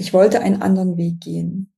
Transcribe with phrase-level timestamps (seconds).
[0.00, 1.74] Ich wollte einen anderen Weg gehen,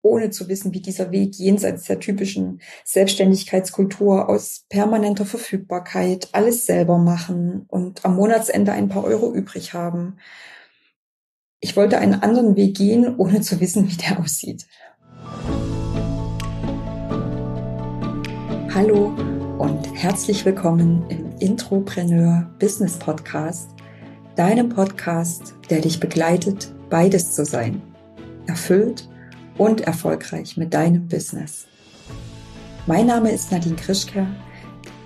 [0.00, 6.96] ohne zu wissen, wie dieser Weg jenseits der typischen Selbstständigkeitskultur aus permanenter Verfügbarkeit, alles selber
[6.96, 10.16] machen und am Monatsende ein paar Euro übrig haben.
[11.60, 14.66] Ich wollte einen anderen Weg gehen, ohne zu wissen, wie der aussieht.
[18.72, 19.14] Hallo
[19.58, 23.68] und herzlich willkommen im Intropreneur Business Podcast,
[24.36, 27.82] deinem Podcast, der dich begleitet beides zu sein.
[28.46, 29.08] Erfüllt
[29.58, 31.66] und erfolgreich mit deinem Business.
[32.86, 34.26] Mein Name ist Nadine Krischke.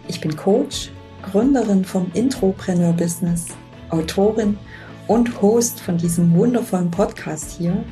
[0.08, 0.90] Ich bin Coach,
[1.22, 3.46] Gründerin vom Intropreneur Business,
[3.90, 4.58] Autorin
[5.06, 7.84] und Host von diesem wundervollen Podcast hier.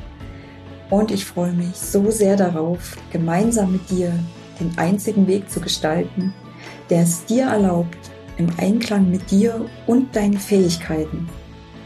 [0.89, 4.11] Und ich freue mich so sehr darauf, gemeinsam mit dir
[4.59, 6.33] den einzigen Weg zu gestalten,
[6.89, 7.97] der es dir erlaubt,
[8.37, 11.27] im Einklang mit dir und deinen Fähigkeiten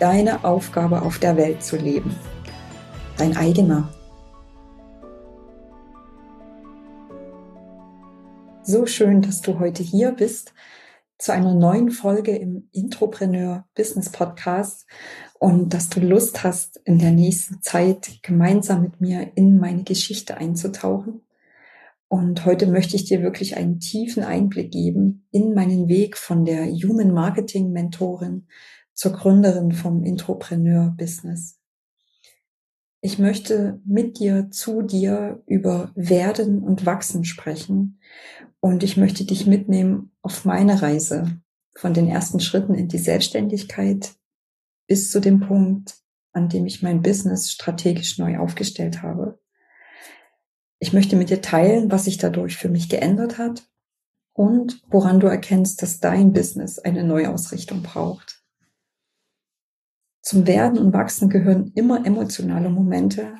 [0.03, 2.13] deine Aufgabe auf der Welt zu leben.
[3.17, 3.89] Dein eigener.
[8.63, 10.53] So schön, dass du heute hier bist
[11.17, 14.85] zu einer neuen Folge im Intropreneur Business Podcast
[15.39, 20.35] und dass du Lust hast, in der nächsten Zeit gemeinsam mit mir in meine Geschichte
[20.35, 21.21] einzutauchen.
[22.09, 26.65] Und heute möchte ich dir wirklich einen tiefen Einblick geben in meinen Weg von der
[26.65, 28.47] Human Marketing Mentorin
[28.93, 31.59] zur Gründerin vom Intropreneur Business.
[33.01, 37.99] Ich möchte mit dir, zu dir über Werden und Wachsen sprechen
[38.61, 41.41] und ich möchte dich mitnehmen auf meine Reise
[41.75, 44.13] von den ersten Schritten in die Selbstständigkeit
[44.87, 45.95] bis zu dem Punkt,
[46.31, 49.39] an dem ich mein Business strategisch neu aufgestellt habe.
[50.79, 53.69] Ich möchte mit dir teilen, was sich dadurch für mich geändert hat
[54.33, 58.32] und woran du erkennst, dass dein Business eine Neuausrichtung braucht.
[60.23, 63.35] Zum Werden und Wachsen gehören immer emotionale Momente,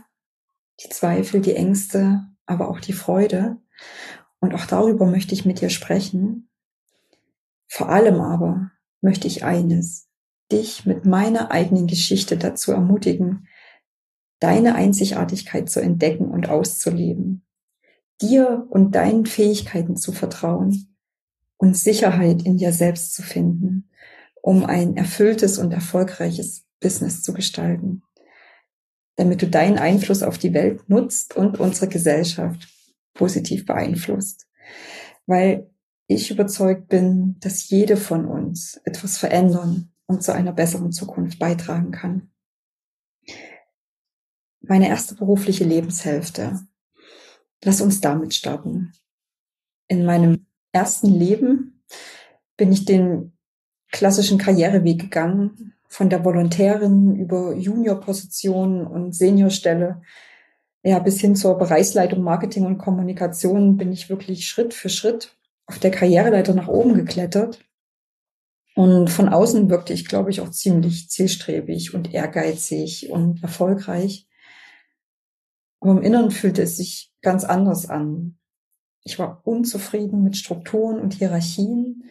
[0.83, 3.55] die Zweifel, die Ängste, aber auch die Freude.
[4.41, 6.49] Und auch darüber möchte ich mit dir sprechen.
[7.67, 10.09] Vor allem aber möchte ich eines,
[10.51, 13.47] dich mit meiner eigenen Geschichte dazu ermutigen,
[14.39, 17.45] deine Einzigartigkeit zu entdecken und auszuleben,
[18.21, 20.97] dir und deinen Fähigkeiten zu vertrauen
[21.55, 23.89] und Sicherheit in dir selbst zu finden,
[24.41, 28.03] um ein erfülltes und erfolgreiches Business zu gestalten,
[29.15, 32.67] damit du deinen Einfluss auf die Welt nutzt und unsere Gesellschaft
[33.13, 34.47] positiv beeinflusst.
[35.25, 35.71] Weil
[36.07, 41.91] ich überzeugt bin, dass jede von uns etwas verändern und zu einer besseren Zukunft beitragen
[41.91, 42.29] kann.
[44.61, 46.61] Meine erste berufliche Lebenshälfte.
[47.63, 48.91] Lass uns damit starten.
[49.87, 51.83] In meinem ersten Leben
[52.57, 53.37] bin ich den
[53.91, 60.01] klassischen Karriereweg gegangen, von der Volontärin über Juniorposition und Seniorstelle
[60.83, 65.79] ja, bis hin zur Bereichsleitung Marketing und Kommunikation bin ich wirklich Schritt für Schritt auf
[65.79, 67.63] der Karriereleiter nach oben geklettert.
[68.75, 74.27] Und von außen wirkte ich, glaube ich, auch ziemlich zielstrebig und ehrgeizig und erfolgreich.
[75.79, 78.37] Aber im Inneren fühlte es sich ganz anders an.
[79.03, 82.09] Ich war unzufrieden mit Strukturen und Hierarchien.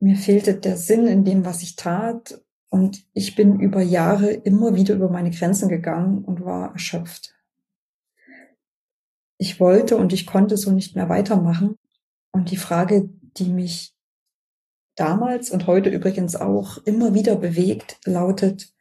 [0.00, 2.40] Mir fehlte der Sinn in dem, was ich tat.
[2.72, 7.34] Und ich bin über Jahre immer wieder über meine Grenzen gegangen und war erschöpft.
[9.36, 11.76] Ich wollte und ich konnte so nicht mehr weitermachen.
[12.32, 13.94] Und die Frage, die mich
[14.94, 18.72] damals und heute übrigens auch immer wieder bewegt, lautet,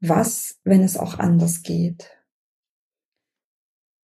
[0.00, 2.10] was, wenn es auch anders geht?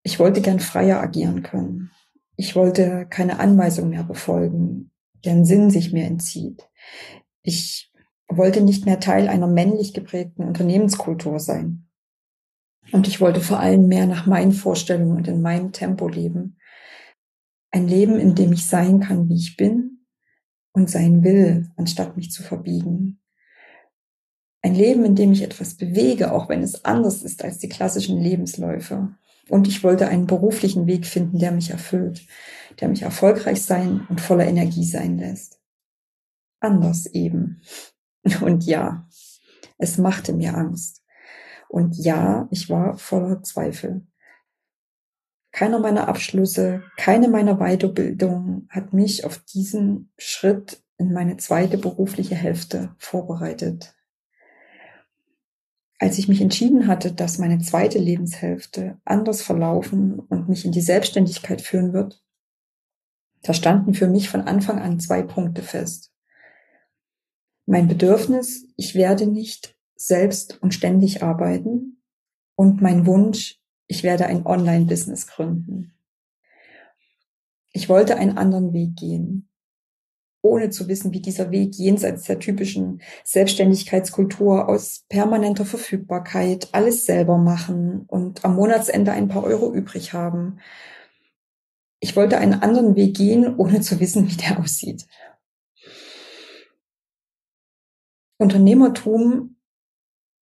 [0.02, 1.90] Ich wollte gern freier agieren können.
[2.36, 4.90] Ich wollte keine Anweisung mehr befolgen,
[5.24, 6.68] deren Sinn sich mir entzieht.
[7.40, 7.91] Ich
[8.36, 11.88] wollte nicht mehr Teil einer männlich geprägten Unternehmenskultur sein.
[12.90, 16.56] Und ich wollte vor allem mehr nach meinen Vorstellungen und in meinem Tempo leben.
[17.70, 20.06] Ein Leben, in dem ich sein kann, wie ich bin
[20.72, 23.20] und sein will, anstatt mich zu verbiegen.
[24.62, 28.20] Ein Leben, in dem ich etwas bewege, auch wenn es anders ist als die klassischen
[28.20, 29.14] Lebensläufe.
[29.48, 32.26] Und ich wollte einen beruflichen Weg finden, der mich erfüllt,
[32.80, 35.60] der mich erfolgreich sein und voller Energie sein lässt.
[36.60, 37.60] Anders eben.
[38.40, 39.06] Und ja,
[39.78, 41.02] es machte mir Angst.
[41.68, 44.06] Und ja, ich war voller Zweifel.
[45.52, 52.34] Keiner meiner Abschlüsse, keine meiner Weiterbildung hat mich auf diesen Schritt in meine zweite berufliche
[52.34, 53.94] Hälfte vorbereitet.
[55.98, 60.80] Als ich mich entschieden hatte, dass meine zweite Lebenshälfte anders verlaufen und mich in die
[60.80, 62.24] Selbstständigkeit führen wird,
[63.42, 66.11] da standen für mich von Anfang an zwei Punkte fest
[67.66, 71.98] mein Bedürfnis, ich werde nicht selbst und ständig arbeiten.
[72.54, 75.94] und mein Wunsch, ich werde ein Online-Business gründen.
[77.72, 79.48] Ich wollte einen anderen Weg gehen,
[80.42, 87.38] ohne zu wissen, wie dieser Weg jenseits der typischen Selbstständigkeitskultur aus permanenter Verfügbarkeit, alles selber
[87.38, 90.58] machen und am Monatsende ein paar Euro übrig haben.
[92.00, 95.06] Ich wollte einen anderen Weg gehen, ohne zu wissen, wie der aussieht.
[98.42, 99.56] Unternehmertum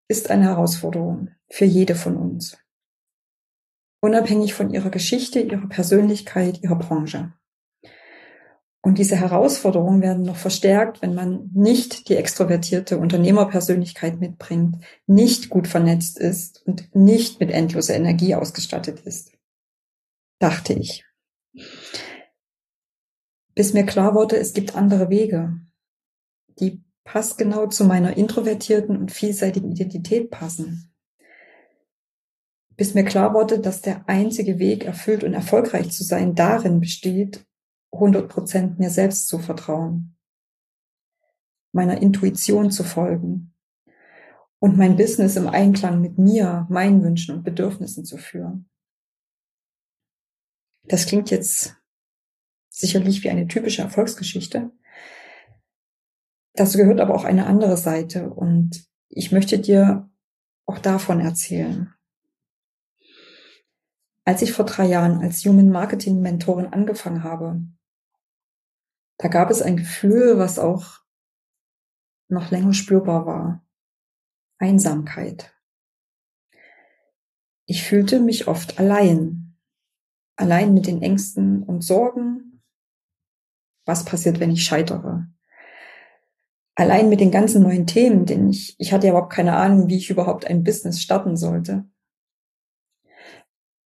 [0.08, 2.58] ist eine Herausforderung für jede von uns.
[4.02, 7.34] Unabhängig von ihrer Geschichte, ihrer Persönlichkeit, ihrer Branche.
[8.82, 15.68] Und diese Herausforderungen werden noch verstärkt, wenn man nicht die extrovertierte Unternehmerpersönlichkeit mitbringt, nicht gut
[15.68, 19.34] vernetzt ist und nicht mit endloser Energie ausgestattet ist.
[20.40, 21.06] Dachte ich.
[23.54, 25.60] Bis mir klar wurde, es gibt andere Wege,
[26.62, 30.94] die passgenau zu meiner introvertierten und vielseitigen Identität passen.
[32.78, 37.48] Bis mir klar wurde, dass der einzige Weg, erfüllt und erfolgreich zu sein, darin besteht,
[37.92, 40.18] 100 Prozent mir selbst zu vertrauen,
[41.72, 43.56] meiner Intuition zu folgen
[44.60, 48.70] und mein Business im Einklang mit mir, meinen Wünschen und Bedürfnissen zu führen.
[50.84, 51.76] Das klingt jetzt
[52.70, 54.72] sicherlich wie eine typische Erfolgsgeschichte.
[56.60, 60.12] Dazu gehört aber auch eine andere Seite und ich möchte dir
[60.66, 61.94] auch davon erzählen.
[64.26, 67.62] Als ich vor drei Jahren als Human Marketing Mentorin angefangen habe,
[69.20, 71.00] da gab es ein Gefühl, was auch
[72.28, 73.66] noch länger spürbar war.
[74.58, 75.56] Einsamkeit.
[77.68, 79.58] Ich fühlte mich oft allein.
[80.36, 82.62] Allein mit den Ängsten und Sorgen.
[83.86, 85.26] Was passiert, wenn ich scheitere?
[86.80, 89.98] Allein mit den ganzen neuen Themen, denn ich, ich hatte ja überhaupt keine Ahnung, wie
[89.98, 91.84] ich überhaupt ein Business starten sollte.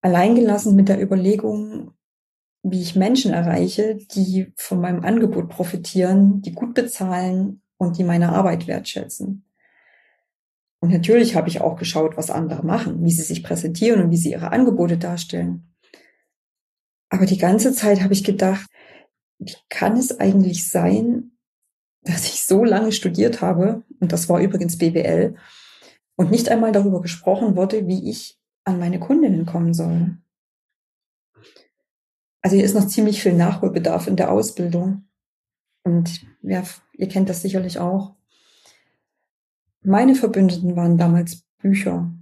[0.02, 1.96] Alleingelassen mit der Überlegung,
[2.62, 8.32] wie ich Menschen erreiche, die von meinem Angebot profitieren, die gut bezahlen und die meine
[8.32, 9.44] Arbeit wertschätzen.
[10.80, 14.18] Und natürlich habe ich auch geschaut, was andere machen, wie sie sich präsentieren und wie
[14.18, 15.74] sie ihre Angebote darstellen.
[17.10, 18.70] Aber die ganze Zeit habe ich gedacht,
[19.40, 21.33] wie kann es eigentlich sein,
[22.04, 25.36] dass ich so lange studiert habe, und das war übrigens BWL,
[26.16, 30.18] und nicht einmal darüber gesprochen wurde, wie ich an meine Kundinnen kommen soll.
[32.42, 35.08] Also hier ist noch ziemlich viel Nachholbedarf in der Ausbildung.
[35.84, 36.64] Und ja,
[36.94, 38.16] ihr kennt das sicherlich auch.
[39.82, 42.14] Meine Verbündeten waren damals Bücher.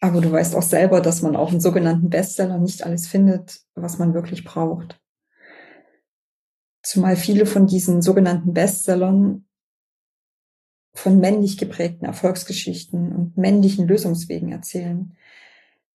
[0.00, 3.98] Aber du weißt auch selber, dass man auch in sogenannten Bestsellern nicht alles findet, was
[3.98, 5.00] man wirklich braucht.
[6.84, 9.46] Zumal viele von diesen sogenannten Bestsellern
[10.92, 15.16] von männlich geprägten Erfolgsgeschichten und männlichen Lösungswegen erzählen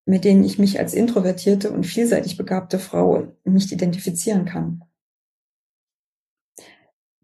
[0.08, 4.82] mit denen ich mich als introvertierte und vielseitig begabte Frau nicht identifizieren kann.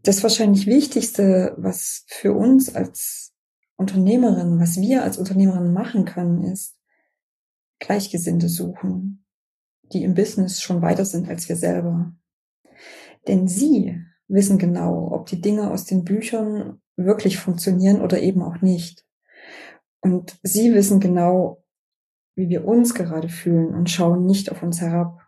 [0.02, 3.32] Das wahrscheinlich Wichtigste, was für uns als
[3.76, 6.76] Unternehmerin, was wir als Unternehmerin machen können, ist
[7.78, 9.25] Gleichgesinnte suchen,
[9.94, 12.14] die im Business schon weiter sind als wir selber.
[13.26, 18.61] Denn sie wissen genau, ob die Dinge aus den Büchern wirklich funktionieren oder eben auch
[18.61, 19.05] nicht.
[20.00, 21.65] Und sie wissen genau,
[22.37, 25.21] wie wir uns gerade fühlen und schauen nicht auf uns herab.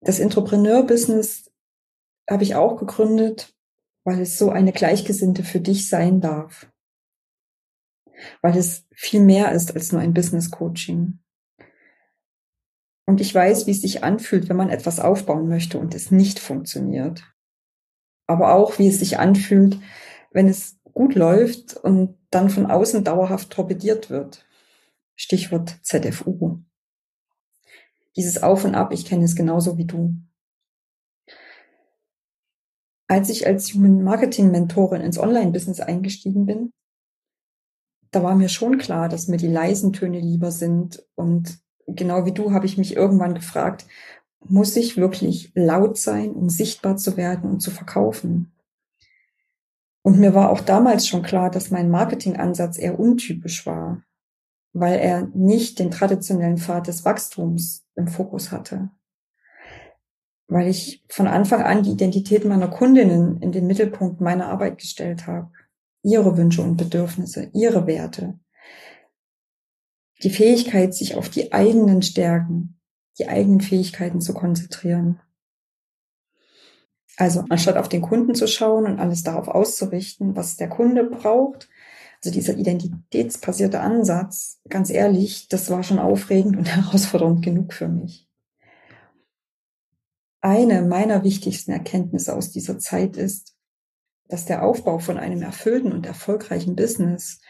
[0.00, 1.50] Das Entrepreneur-Business
[2.28, 3.56] habe ich auch gegründet,
[4.04, 6.70] weil es so eine Gleichgesinnte für dich sein darf.
[8.40, 11.20] Weil es viel mehr ist als nur ein Business-Coaching.
[13.06, 16.38] Und ich weiß, wie es sich anfühlt, wenn man etwas aufbauen möchte und es nicht
[16.38, 17.24] funktioniert.
[18.26, 19.78] Aber auch, wie es sich anfühlt,
[20.30, 24.46] wenn es gut läuft und dann von außen dauerhaft torpediert wird.
[25.16, 26.62] Stichwort ZFU.
[28.16, 30.14] Dieses Auf und Ab, ich kenne es genauso wie du.
[33.08, 36.72] Als ich als Human Marketing Mentorin ins Online-Business eingestiegen bin,
[38.10, 41.04] da war mir schon klar, dass mir die leisen Töne lieber sind.
[41.14, 43.86] Und genau wie du habe ich mich irgendwann gefragt,
[44.44, 48.52] muss ich wirklich laut sein, um sichtbar zu werden und zu verkaufen?
[50.02, 54.02] Und mir war auch damals schon klar, dass mein Marketingansatz eher untypisch war,
[54.72, 58.90] weil er nicht den traditionellen Pfad des Wachstums im Fokus hatte.
[60.48, 65.26] Weil ich von Anfang an die Identität meiner Kundinnen in den Mittelpunkt meiner Arbeit gestellt
[65.26, 65.50] habe.
[66.02, 68.38] Ihre Wünsche und Bedürfnisse, ihre Werte.
[70.22, 72.80] Die Fähigkeit, sich auf die eigenen Stärken,
[73.18, 75.20] die eigenen Fähigkeiten zu konzentrieren
[77.16, 81.68] also anstatt auf den Kunden zu schauen und alles darauf auszurichten, was der Kunde braucht,
[82.24, 88.28] Also dieser identitätsbasierte Ansatz, ganz ehrlich, das war schon aufregend und herausfordernd genug für mich.
[90.40, 93.54] Eine meiner wichtigsten Erkenntnisse aus dieser Zeit ist,
[94.28, 97.40] dass der Aufbau von einem erfüllten und erfolgreichen Business,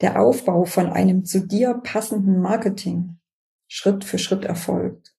[0.00, 3.18] der Aufbau von einem zu dir passenden Marketing
[3.68, 5.14] Schritt für Schritt erfolgt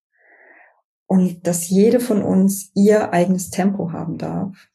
[1.08, 4.70] und dass jede von uns ihr eigenes Tempo haben darf,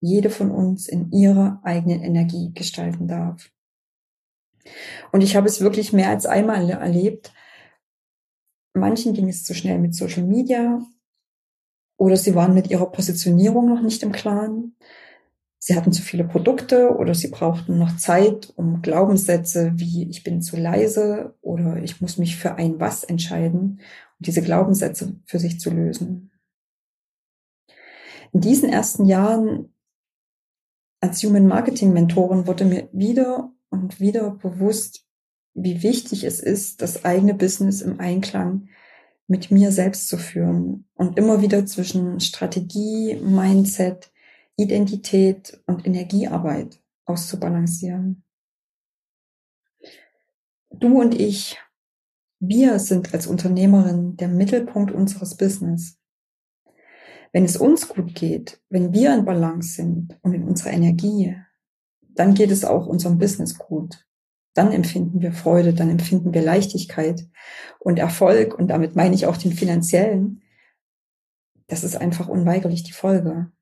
[0.00, 3.50] jede von uns in ihrer eigenen Energie gestalten darf.
[5.12, 7.32] Und ich habe es wirklich mehr als einmal erlebt.
[8.74, 10.80] Manchen ging es zu schnell mit Social Media
[11.96, 14.76] oder sie waren mit ihrer Positionierung noch nicht im Klaren
[15.58, 20.40] sie hatten zu viele Produkte oder sie brauchten noch Zeit, um Glaubenssätze wie ich bin
[20.40, 23.80] zu leise oder ich muss mich für ein was entscheiden
[24.18, 26.30] und diese Glaubenssätze für sich zu lösen.
[28.32, 29.72] In diesen ersten Jahren
[31.00, 35.06] als Human Marketing Mentorin wurde mir wieder und wieder bewusst,
[35.54, 38.68] wie wichtig es ist, das eigene Business im Einklang
[39.26, 44.10] mit mir selbst zu führen und immer wieder zwischen Strategie, Mindset,
[44.58, 48.24] Identität und Energiearbeit auszubalancieren.
[50.70, 51.56] Du und ich,
[52.40, 55.96] wir sind als Unternehmerin der Mittelpunkt unseres Business.
[57.32, 61.36] Wenn es uns gut geht, wenn wir in Balance sind und in unserer Energie,
[62.00, 64.06] dann geht es auch unserem Business gut.
[64.54, 67.28] Dann empfinden wir Freude, dann empfinden wir Leichtigkeit
[67.78, 70.42] und Erfolg und damit meine ich auch den finanziellen.
[71.68, 73.52] Das ist einfach unweigerlich die Folge.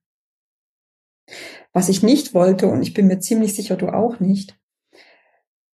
[1.73, 4.59] Was ich nicht wollte, und ich bin mir ziemlich sicher, du auch nicht,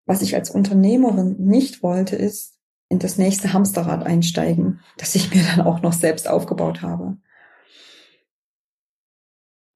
[0.06, 5.42] was ich als Unternehmerin nicht wollte, ist in das nächste Hamsterrad einsteigen, das ich mir
[5.56, 7.16] dann auch noch selbst aufgebaut habe.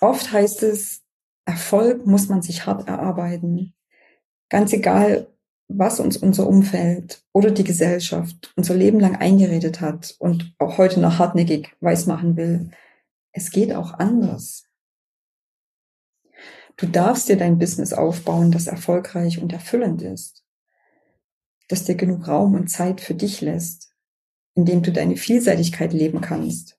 [0.00, 1.02] Oft heißt es,
[1.46, 3.74] Erfolg muss man sich hart erarbeiten.
[4.50, 5.28] Ganz egal,
[5.68, 11.00] was uns unser Umfeld oder die Gesellschaft unser Leben lang eingeredet hat und auch heute
[11.00, 12.70] noch hartnäckig weismachen will.
[13.32, 14.65] Es geht auch anders.
[16.78, 20.44] Du darfst dir dein Business aufbauen, das erfolgreich und erfüllend ist,
[21.68, 23.94] das dir genug Raum und Zeit für dich lässt,
[24.54, 26.78] in dem du deine Vielseitigkeit leben kannst,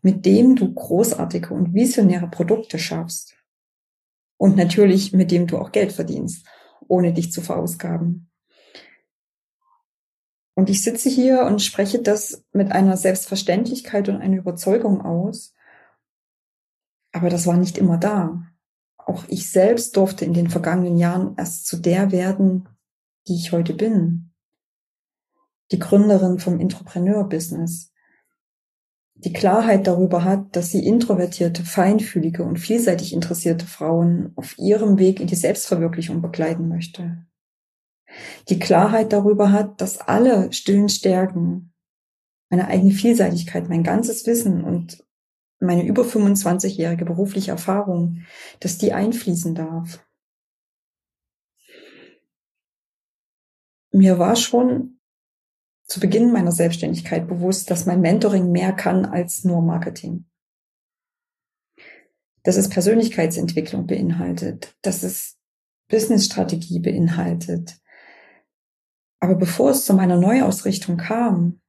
[0.00, 3.36] mit dem du großartige und visionäre Produkte schaffst
[4.38, 6.46] und natürlich mit dem du auch Geld verdienst,
[6.86, 8.30] ohne dich zu verausgaben.
[10.54, 15.54] Und ich sitze hier und spreche das mit einer Selbstverständlichkeit und einer Überzeugung aus.
[17.12, 18.48] Aber das war nicht immer da
[19.08, 22.68] auch ich selbst durfte in den vergangenen Jahren erst zu der werden,
[23.26, 24.32] die ich heute bin.
[25.72, 27.92] Die Gründerin vom Entrepreneur-Business.
[29.14, 35.20] Die Klarheit darüber hat, dass sie introvertierte, feinfühlige und vielseitig interessierte Frauen auf ihrem Weg
[35.20, 37.26] in die Selbstverwirklichung begleiten möchte.
[38.48, 41.72] Die Klarheit darüber hat, dass alle stillen Stärken,
[42.48, 45.04] meine eigene Vielseitigkeit, mein ganzes Wissen und
[45.60, 48.24] meine über 25-jährige berufliche Erfahrung,
[48.60, 50.04] dass die einfließen darf.
[53.90, 55.00] Mir war schon
[55.84, 60.26] zu Beginn meiner Selbstständigkeit bewusst, dass mein Mentoring mehr kann als nur Marketing.
[62.42, 65.38] Dass es Persönlichkeitsentwicklung beinhaltet, dass es
[65.88, 67.80] Businessstrategie beinhaltet.
[69.20, 71.60] Aber bevor es zu meiner Neuausrichtung kam,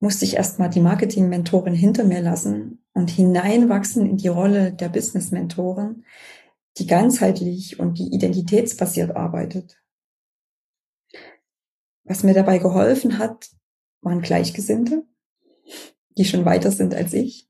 [0.00, 6.04] musste ich erstmal die Marketing-Mentorin hinter mir lassen und hineinwachsen in die Rolle der Business-Mentorin,
[6.78, 9.78] die ganzheitlich und die identitätsbasiert arbeitet.
[12.04, 13.50] Was mir dabei geholfen hat,
[14.00, 15.04] waren Gleichgesinnte,
[16.16, 17.48] die schon weiter sind als ich.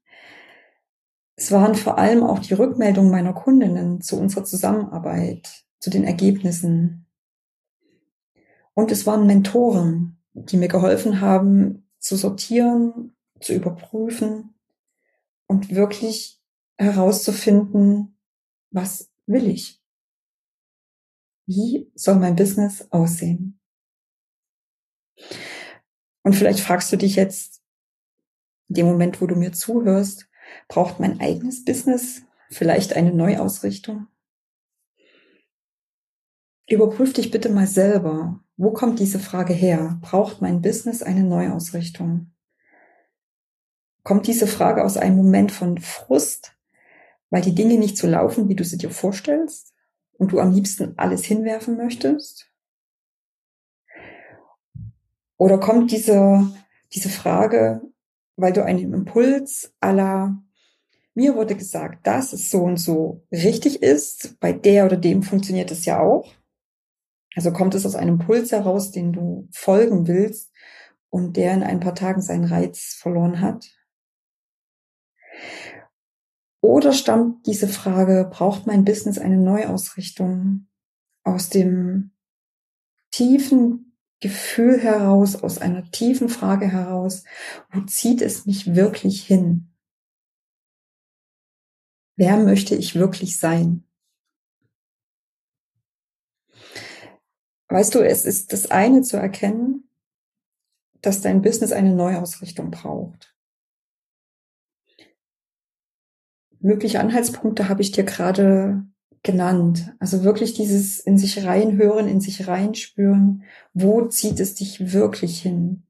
[1.37, 7.07] Es waren vor allem auch die Rückmeldungen meiner Kundinnen zu unserer Zusammenarbeit, zu den Ergebnissen.
[8.75, 14.55] Und es waren Mentoren, die mir geholfen haben, zu sortieren, zu überprüfen
[15.47, 16.41] und wirklich
[16.77, 18.19] herauszufinden,
[18.71, 19.81] was will ich?
[21.47, 23.61] Wie soll mein Business aussehen?
[26.23, 27.63] Und vielleicht fragst du dich jetzt,
[28.69, 30.29] in dem Moment, wo du mir zuhörst,
[30.69, 34.07] braucht mein eigenes Business vielleicht eine Neuausrichtung?
[36.71, 38.39] Überprüf dich bitte mal selber.
[38.57, 39.99] Wo kommt diese Frage her?
[40.03, 42.31] Braucht mein Business eine Neuausrichtung?
[44.05, 46.57] Kommt diese Frage aus einem Moment von Frust,
[47.29, 49.75] weil die Dinge nicht so laufen, wie du sie dir vorstellst
[50.13, 52.49] und du am liebsten alles hinwerfen möchtest?
[55.39, 56.53] Oder kommt diese,
[56.93, 57.83] diese Frage,
[58.37, 60.41] weil du einen Impuls aller
[61.15, 64.39] Mir wurde gesagt, dass es so und so richtig ist.
[64.39, 66.40] Bei der oder dem funktioniert es ja auch.
[67.35, 70.53] Also kommt es aus einem Puls heraus, den du folgen willst
[71.11, 73.67] und der in ein paar Tagen seinen Reiz verloren hat?
[76.61, 80.69] Oder stammt diese Frage, braucht mein Business eine Neuausrichtung
[81.25, 82.13] aus dem
[83.11, 87.25] tiefen Gefühl heraus, aus einer tiefen Frage heraus,
[87.71, 89.75] wo zieht es mich wirklich hin?
[92.17, 93.90] Wer möchte ich wirklich sein?
[97.71, 99.89] Weißt du, es ist das eine zu erkennen,
[101.03, 103.35] dass dein Business eine Neuausrichtung braucht.
[106.59, 108.85] Mögliche Anhaltspunkte habe ich dir gerade
[109.23, 109.95] genannt.
[110.01, 113.45] Also wirklich dieses in sich reinhören, in sich reinspüren.
[113.73, 115.87] Wo zieht es dich wirklich hin?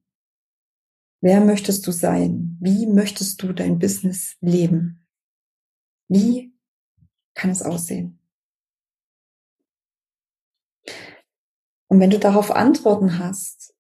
[1.23, 2.59] Wer möchtest du sein?
[2.61, 5.07] Wie möchtest du dein Business leben?
[6.09, 6.53] Wie
[7.35, 8.20] kann es aussehen?
[11.90, 13.75] Und wenn du darauf Antworten hast,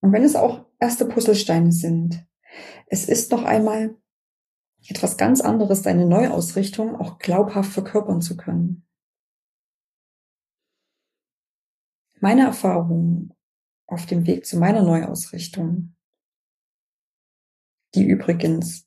[0.00, 2.24] und wenn es auch erste Puzzlesteine sind,
[2.86, 3.96] es ist noch einmal
[4.86, 8.86] etwas ganz anderes, deine Neuausrichtung auch glaubhaft verkörpern zu können.
[12.20, 13.34] Meine Erfahrung
[13.86, 15.96] auf dem Weg zu meiner Neuausrichtung,
[17.94, 18.83] die übrigens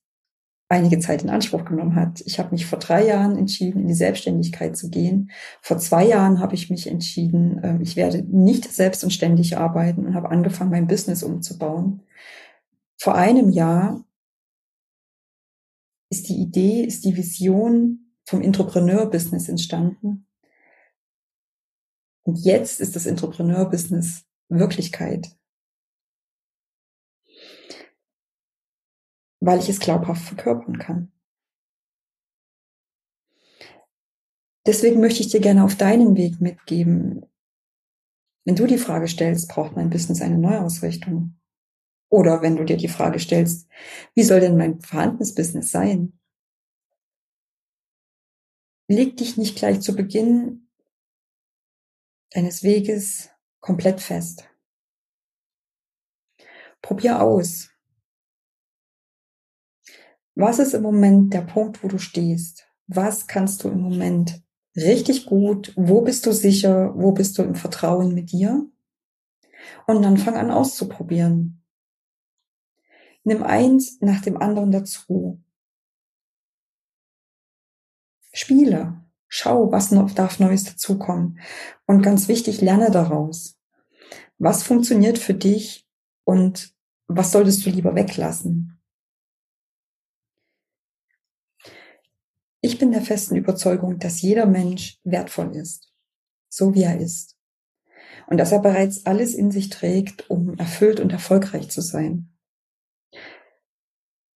[0.70, 2.22] einige Zeit in Anspruch genommen hat.
[2.26, 5.32] Ich habe mich vor drei Jahren entschieden, in die Selbstständigkeit zu gehen.
[5.62, 10.06] Vor zwei Jahren habe ich mich entschieden, ähm, ich werde nicht selbst und ständig arbeiten
[10.06, 12.04] und habe angefangen, mein Business umzubauen.
[12.98, 14.04] Vor einem Jahr
[16.10, 20.28] ist die Idee, ist die Vision vom Entrepreneur-Business entstanden.
[22.24, 25.38] Und jetzt ist das Entrepreneur-Business Wirklichkeit.
[29.48, 31.10] Weil ich es glaubhaft verkörpern kann.
[34.66, 37.26] Deswegen möchte ich dir gerne auf deinen Weg mitgeben,
[38.44, 41.40] wenn du die Frage stellst, braucht mein Business eine Neuausrichtung?
[42.10, 43.70] Oder wenn du dir die Frage stellst,
[44.16, 46.20] wie soll denn mein vorhandenes Business sein?
[48.90, 50.70] Leg dich nicht gleich zu Beginn
[52.32, 53.30] deines Weges
[53.62, 54.50] komplett fest.
[56.82, 57.77] Probier aus.
[60.40, 62.68] Was ist im Moment der Punkt, wo du stehst?
[62.86, 64.44] Was kannst du im Moment
[64.76, 65.74] richtig gut?
[65.76, 66.94] Wo bist du sicher?
[66.96, 68.70] Wo bist du im Vertrauen mit dir?
[69.88, 71.64] Und dann fang an auszuprobieren.
[73.24, 75.42] Nimm eins nach dem anderen dazu.
[78.32, 79.04] Spiele.
[79.28, 81.40] Schau, was noch darf Neues dazukommen.
[81.88, 83.58] Und ganz wichtig, lerne daraus.
[84.38, 85.90] Was funktioniert für dich
[86.26, 86.76] und
[87.08, 88.77] was solltest du lieber weglassen?
[92.68, 95.90] Ich bin der festen Überzeugung, dass jeder Mensch wertvoll ist,
[96.50, 97.38] so wie er ist.
[98.28, 102.38] Und dass er bereits alles in sich trägt, um erfüllt und erfolgreich zu sein.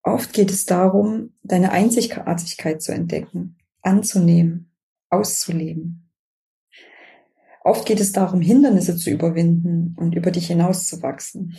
[0.01, 4.71] Oft geht es darum, deine Einzigartigkeit zu entdecken, anzunehmen,
[5.09, 6.09] auszuleben.
[7.65, 11.57] Oft geht es darum, Hindernisse zu überwinden und über dich hinauszuwachsen.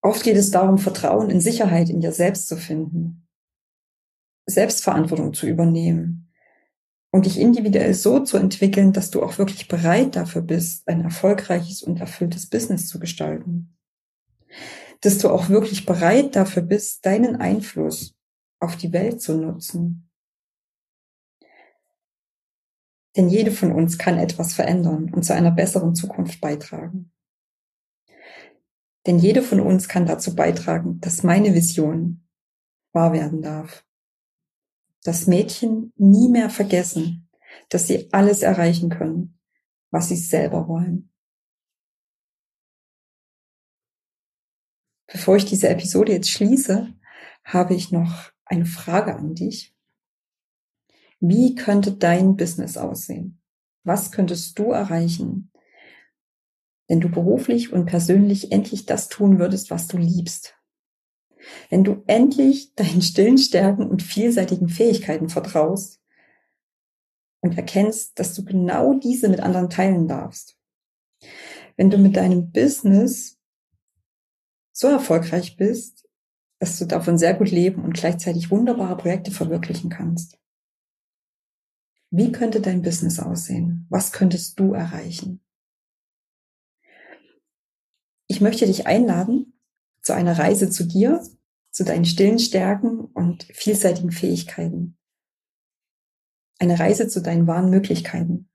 [0.00, 3.27] Oft geht es darum, Vertrauen in Sicherheit in dir selbst zu finden,
[4.48, 6.32] Selbstverantwortung zu übernehmen
[7.10, 11.82] und dich individuell so zu entwickeln, dass du auch wirklich bereit dafür bist, ein erfolgreiches
[11.82, 13.78] und erfülltes Business zu gestalten
[15.00, 18.16] dass du auch wirklich bereit dafür bist, deinen Einfluss
[18.60, 20.10] auf die Welt zu nutzen.
[23.16, 27.12] Denn jede von uns kann etwas verändern und zu einer besseren Zukunft beitragen.
[29.06, 32.28] Denn jede von uns kann dazu beitragen, dass meine Vision
[32.92, 33.84] wahr werden darf.
[35.08, 37.30] Dass Mädchen nie mehr vergessen,
[37.70, 39.38] dass sie alles erreichen können,
[39.90, 41.10] was sie selber wollen.
[45.06, 46.92] Bevor ich diese Episode jetzt schließe,
[47.42, 49.74] habe ich noch eine Frage an dich.
[51.20, 53.40] Wie könnte dein Business aussehen?
[53.84, 55.50] Was könntest du erreichen,
[56.86, 60.57] wenn du beruflich und persönlich endlich das tun würdest, was du liebst?
[61.70, 66.00] Wenn du endlich deinen stillen Stärken und vielseitigen Fähigkeiten vertraust
[67.40, 70.56] und erkennst, dass du genau diese mit anderen teilen darfst.
[71.76, 73.38] Wenn du mit deinem Business
[74.72, 76.08] so erfolgreich bist,
[76.58, 80.38] dass du davon sehr gut leben und gleichzeitig wunderbare Projekte verwirklichen kannst.
[82.10, 83.86] Wie könnte dein Business aussehen?
[83.90, 85.40] Was könntest du erreichen?
[88.28, 89.58] Ich möchte dich einladen
[90.02, 91.22] zu einer Reise zu dir,
[91.78, 94.98] zu deinen stillen Stärken und vielseitigen Fähigkeiten.
[96.58, 98.48] Eine Reise zu deinen wahren Möglichkeiten.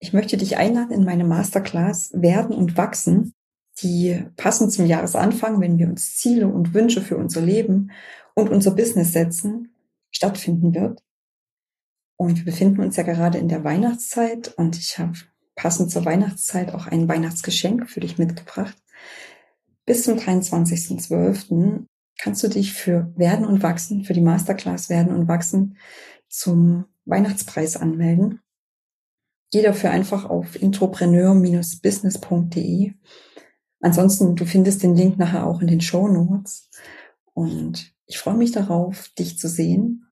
[0.00, 3.34] Ich möchte dich einladen in meine Masterclass Werden und Wachsen,
[3.78, 7.92] die passend zum Jahresanfang, wenn wir uns Ziele und Wünsche für unser Leben
[8.34, 9.72] und unser Business setzen,
[10.10, 11.04] stattfinden wird.
[12.16, 15.16] Und wir befinden uns ja gerade in der Weihnachtszeit und ich habe
[15.54, 18.76] passend zur Weihnachtszeit auch ein Weihnachtsgeschenk für dich mitgebracht.
[19.86, 21.86] Bis zum 23.12.
[22.18, 25.78] kannst du dich für Werden und Wachsen, für die Masterclass Werden und Wachsen
[26.28, 28.40] zum Weihnachtspreis anmelden.
[29.52, 32.92] Geh dafür einfach auf intropreneur-business.de.
[33.80, 36.68] Ansonsten, du findest den Link nachher auch in den Show Notes.
[37.32, 40.06] Und ich freue mich darauf, dich zu sehen.